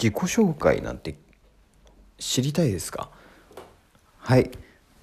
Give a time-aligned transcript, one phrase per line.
[0.00, 1.16] 自己紹介なんて
[2.18, 3.10] 知りたいですか？
[4.20, 4.48] はい。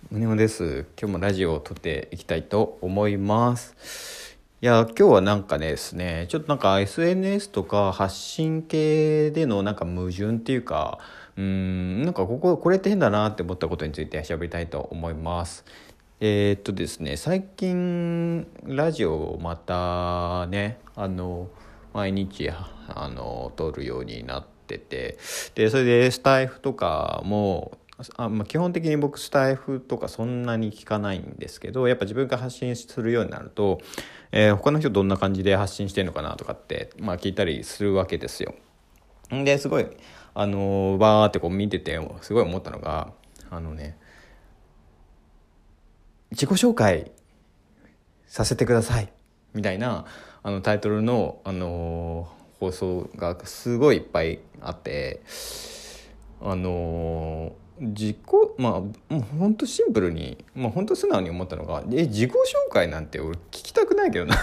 [0.09, 0.85] 宗男です。
[0.97, 4.37] 今日もラジオを撮っていきたいと思います。
[4.61, 10.99] いや今日はなんかですねちょっとなんか SNS とか発信系でのなんか矛盾っていうか
[11.35, 15.65] うんなんかこここれって変だなって思ったことについて喋りたいと思います。
[16.21, 21.49] えー、っとですね最近ラジオをまたねあの
[21.93, 25.17] 毎日あの撮るようになっててて
[25.55, 27.77] でそれでスタイフとかも
[28.17, 33.79] あ、まあ、基本的に僕スタイフとかそんなに聞かないんですけどやっぱ自分が発信するようになると、
[34.31, 38.55] えー、他の人どんな感じで発信してんのかなとかって、まあ、聞いたりするわけですよ。
[39.31, 39.87] ですごい
[40.33, 43.13] あのバーってこう見ててすごい思ったのが
[43.49, 43.97] あのね
[46.31, 47.11] 自己紹介
[48.27, 49.11] させてください
[49.53, 50.05] みたいな
[50.43, 52.27] あのタイトルの、あの
[52.59, 55.21] 放送がすごいいっぱいあって
[56.41, 58.17] あの自己
[58.57, 62.35] まあもうほんとシンプルにまあ本当素直に思ったのがえ自己紹
[62.71, 64.39] 介なんて俺聞きたくないけどなっ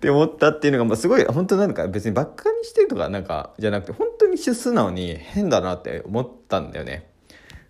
[0.00, 7.08] て思ったっていうのが、まあ、すごい本当なんか別にばっかにしてるとかなんかじゃなくて本当に素直に変だなって思ったんだよね。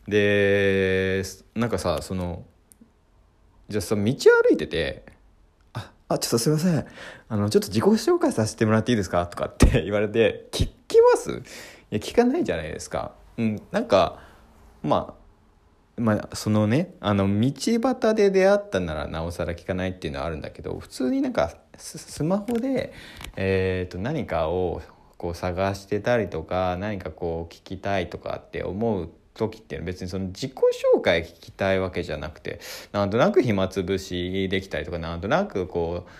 [0.06, 1.22] で
[1.54, 2.44] なんかさその
[3.68, 4.14] じゃあさ道歩
[4.50, 5.04] いてて
[6.08, 6.86] 「あちょっとすいません
[7.28, 11.30] あのちょっと自己紹介させてもらっていいですか?」とかって 言われて「聞きます？
[11.30, 11.34] い
[11.90, 13.12] や聞かないじゃないですか。
[13.36, 14.18] うん、なんか
[14.82, 17.50] まあまあそのねあの道
[17.80, 22.92] 端で出会ったならなおさら聞かないっていうのはあるんだけど普通になんかスマホで、
[23.36, 24.80] えー、と何かを
[25.16, 30.52] こう探してたりとか何かこう聞きたいとかって思う時って別にその自己
[30.96, 32.60] 紹介聞きたいわけじゃなくて
[32.92, 36.10] なんとなく暇つぶしできたりとかなんとなくこう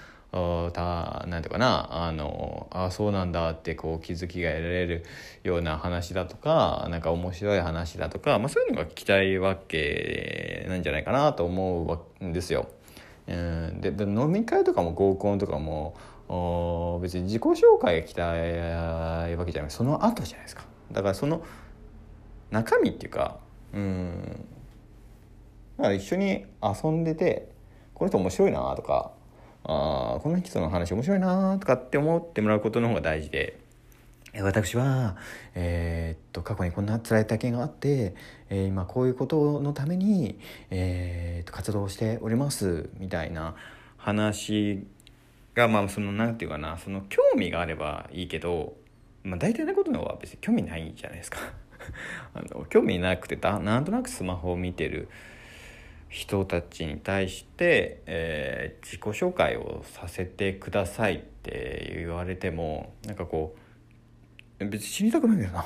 [0.73, 5.05] たなんていうかなあのあそうなんだってこう気づきが得られる
[5.43, 12.69] ような話だとかなんか面白い話だとか、まあ、そういうのが聞きたいわけなんじゃないかなと思うんですよ。
[13.27, 15.95] うんで飲み会とかも合コンとかも
[17.03, 20.65] 別に自己紹介が聞きたいわけじゃないその後じゃないですか。
[20.93, 21.43] だからその
[22.51, 23.39] 中身っていうか
[23.73, 24.47] うん
[25.77, 27.49] だか一緒に遊んでて
[27.95, 29.13] この人面白いなとか
[29.65, 33.59] あこの人の話面白いなとかって思ってもらうことの方が大事で。
[34.41, 35.17] 私は、
[35.55, 38.15] えー、っと過去にこんな辛い体験があって、
[38.51, 40.39] えー、今こういうことのために、
[40.71, 43.57] えー、っと活動しておりますみたいな
[43.97, 44.87] 話
[45.55, 48.75] がまあその何て言うかなその興味があればいいけど、
[49.25, 51.39] まあ、大体のことのは別に興味ないじゃないですか
[52.35, 55.09] あの興味なくてだなんとなくスマホを見てる
[56.09, 63.57] 人たちに対して、えー、自己紹介をさせてくださいって言われてもなんかこ
[64.59, 65.65] う別に知りたくないけどなっ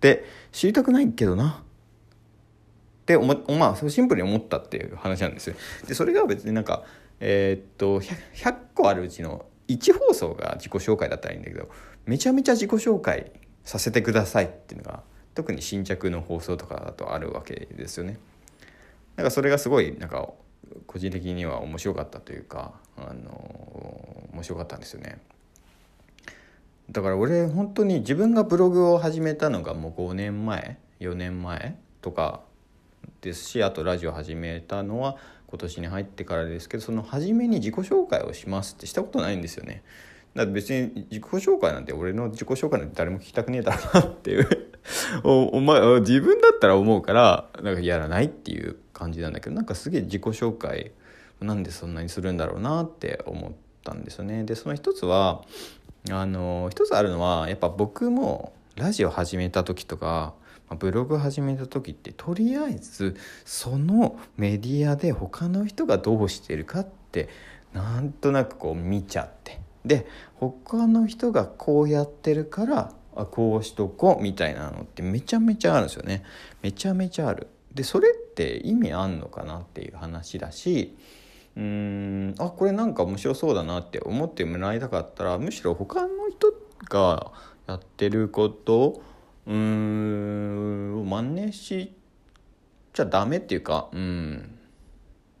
[0.00, 1.64] て知りたくないけどな
[3.02, 5.56] って思まあシンプルに思ったっていう話なんですよ。
[5.86, 6.84] でそれが別になんか
[7.20, 11.68] えー、っと 100, 100個あるうちの1放送が自己紹介だったらいいんだけど
[12.06, 13.30] めちゃめちゃ自己紹介
[13.62, 15.02] させてくださいっていうのが
[15.34, 18.18] 特に新着の放送とかだとあるわけですよね。
[19.16, 20.28] なんかそれがすごいなんか
[20.86, 25.18] 個人的には面白かったというかあの面白かったんですよね。
[26.90, 32.42] だから俺本当に自分がブログを始めたのがもう5年前4年前とか
[33.22, 35.16] ですしあとラジオ始めたのは
[35.46, 39.82] 今年に入ってからですけどその初めに自己紹介をしますってしたことないんですよね。
[40.34, 44.73] だって別に自己紹介なんて俺の自己紹介なんて誰も聞きたくねえだろうなっていう
[45.24, 50.92] お お前自分だったら思うからなんかやらないっていう感じなんだけどなんかすげえ自己紹介
[51.40, 53.52] なんでそんなにするんだろうなって思っ
[53.82, 54.44] たんですよね。
[54.44, 55.42] でその一つは
[56.10, 60.34] あの一つあるのはやっぱ僕もラジオ始めた時とか
[60.78, 67.28] ブログ始めた時ってとりあえずそのメディアで他の人がどうしてるかって
[67.72, 70.06] なんとなくこう見ちゃってで
[70.36, 76.24] 他の人がこうやってるからあこうしとこうみたいなのってめちゃめちゃあるんですよね。
[76.62, 77.48] めちゃめちゃある。
[77.74, 80.96] でそれって意味あんのかなっていう話だし
[81.56, 86.54] うーんあこれなんか面白そうだなって思ってもらいたかったらむしろ他の人
[86.88, 87.32] が
[87.66, 89.02] やってること
[89.46, 91.92] うーん真似し
[92.92, 94.58] ちゃダメっていうかうん、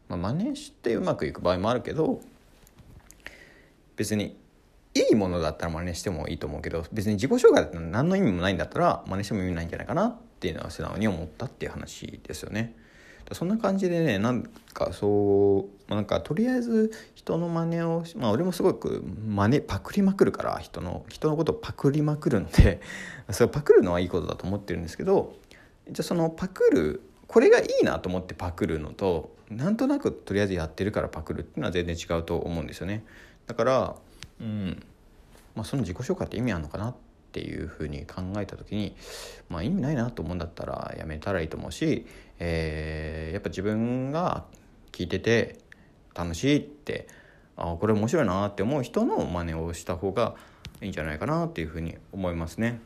[0.08, 2.20] まあ、真似してうまくいく場合もあるけど
[3.96, 4.36] 別に
[5.14, 12.76] いものだったら真似してもいいと思うけど別に自己紹介だったら何の意味もないんだったら真似しても意味ないんじゃないかなっていうのは素直に思ったっていう話ですよね。
[13.32, 14.42] そんな感じでねなん
[14.74, 22.82] かそうなんかとりあえず人の真似をまあ俺もすごく真似パクりまくるから人の人のことをパクりまくるので
[23.30, 25.34] それパクるのはいいことだと思ってるんですけど
[25.90, 33.04] じゃあそのパクるこれがいいなと思ってパクるのとなんとなくとりあえずやってるからパクるっていうのは全然違うと思うんですよね。
[33.46, 33.96] だから
[34.40, 34.82] うん
[35.54, 36.94] まあ、その自己紹介って意味あるのかなっ
[37.32, 38.96] ていうふうに考えた時に、
[39.48, 42.06] まあ、意味ないなと思うんだったらやめたらいいと思うし、
[42.38, 44.44] えー、やっぱ自分が
[44.92, 45.58] 聞いてて
[46.14, 47.08] 楽しいって
[47.56, 50.34] あこれ面白いなって思う人の真似をした方が
[50.80, 52.80] いいんじゃないかなっていうふうに思いますね。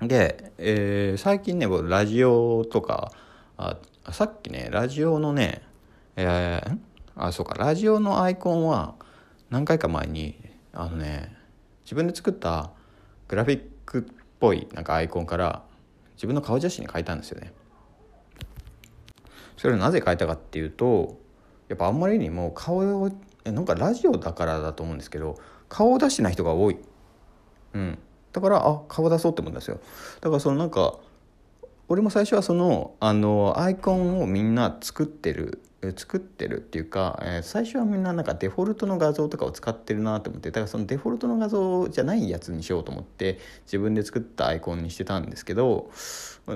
[0.00, 3.12] で、えー、最近ね僕ラジオとか
[3.56, 3.78] あ
[4.10, 5.62] さっきねラジオのね、
[6.16, 6.78] えー、
[7.16, 8.94] あそうかラジオのアイコンは
[9.50, 10.38] 何回か前に
[10.72, 11.37] あのね
[11.88, 12.70] 自分で作った
[13.28, 14.02] グラフィックっ
[14.38, 15.62] ぽいなんかアイコンから
[16.16, 17.54] 自分の顔写真に変えたんですよね。
[19.56, 21.18] それをなぜ変えたかっていうと
[21.66, 23.10] やっぱあんまりにも顔を
[23.42, 25.38] なんかラジオだからだと思うんですけど
[25.70, 26.76] 顔を出してない人が多い。
[27.72, 27.98] うん、
[28.34, 29.80] だからあ顔出そうって思うんですよ。
[30.20, 30.98] だからそのなんか
[31.88, 35.62] 俺も最初はそのあのアイコンをみんな作ってる
[35.96, 45.90] 作ってるっていうか、えー、最初はみんななんかデフォルトの画像とかを使ってるなと思ってだからそのデフォルトの画像じゃないやつにしようと思って自分で作ったアイコンにしてたんですけど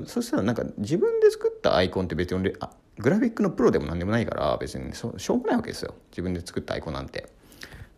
[0.06, 7.30] そしたらなんか自分で作ったアイコンって別にあグラフィックのプロでも何でもないから別にしょうもないわけですよ自分で作ったアイコンなんて。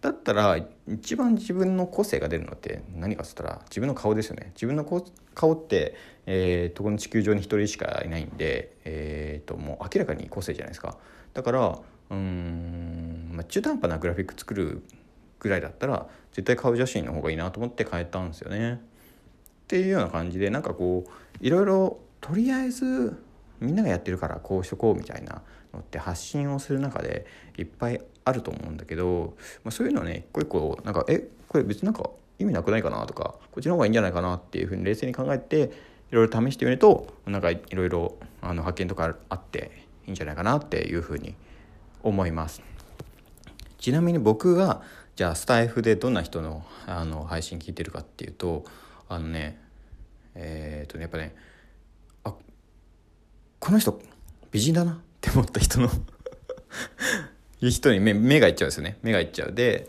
[0.04, 5.94] だったら一番自分の個性が出るのって何かっつったら自分の顔ですよね自分の顔って、
[6.26, 10.98] えー、とこの地球上に一人しかいないんで、えー、ともう明らかに個性じゃないですか
[11.32, 11.78] だから
[12.10, 14.82] うん、まあ、中途半端なグラフィック作る
[15.38, 18.74] ぐらいだったら絶対顔写真の方がいいなと思って変えたんですよね。
[18.74, 18.76] っ
[19.68, 21.10] ていうような感じでなんかこう
[21.40, 23.16] いろいろとりあえず
[23.64, 27.26] みんながやってるからこうしとこうみたいなのって発信をする中で
[27.58, 29.34] いっぱいあると思うんだけど、
[29.64, 35.70] まあ、そういうのはね一個一個なんかえこれ別になんか意味なくないかなとかこっちの方がいいんじゃないかなっていうふうに冷静に考えて
[36.10, 39.70] いろいろ試してみるとなんかいろいろ発見とかあって
[40.06, 41.34] いいんじゃないかなっていうふうに
[42.02, 42.62] 思います。
[43.78, 44.82] ちなみに僕が
[45.16, 48.64] じゃあスタイフでどんな人のあの配信聞いてるかっていうと
[49.08, 49.60] あのね
[50.34, 51.34] えー、っとねやっぱね
[53.64, 53.98] この人
[54.52, 54.92] 美人だな。
[54.92, 55.88] って思った人の
[57.62, 58.98] いう 人に目目がいっちゃうんですよね。
[59.00, 59.52] 目がいっちゃう。
[59.52, 59.88] で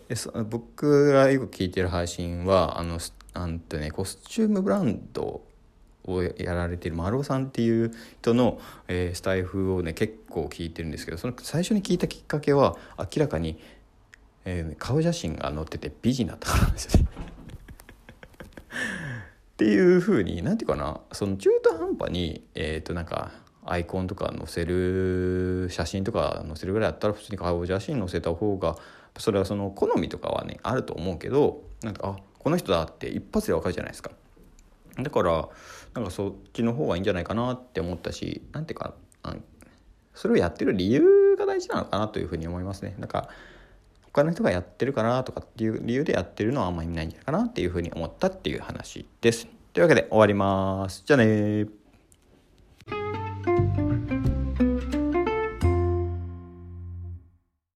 [0.49, 2.99] 僕がよく聞いてる配信はあの
[3.33, 5.41] あんとねコスチュームブランド
[6.05, 13.59] をやられてる丸尾さんっていう人の、えー、スタイフをね結構聞いてるんですけどその最初に聞いたきっかけは明らかに、
[14.45, 17.09] えー、顔写真が載ってて美人だったからなんですよね。
[18.69, 23.31] っていうふうに何て言うかなその中途半端にえっ、ー、となんか
[23.65, 28.75] アイコンとか載せる写真とか載せるぐらいだったら普通に顔写真載せた方が
[29.17, 34.11] それはその好みとかはねあると思うけどなんかあこの人だって一発でわかるじゃないですか。
[34.97, 35.49] だから
[35.93, 38.93] なんかそっちの方がいいんじゃないかなって思ったしなんていうか
[40.13, 42.95] それをやってる理由が大事なのかなというふうに思いますね。
[42.99, 43.29] なんか
[44.03, 49.47] 他の人がやってるかなとかっていう理由でやってるのはあんま意味ないんじゃないかなっていうふうに思ったっていう話です。
[49.73, 51.03] というわけで終わります。
[51.05, 51.65] じゃあね